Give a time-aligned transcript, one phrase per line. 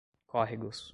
[0.27, 0.89] córregos